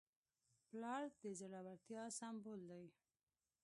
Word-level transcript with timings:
پلار 0.67 1.03
د 1.21 1.23
زړورتیا 1.39 2.03
سمبول 2.19 2.61
دی. 2.71 2.85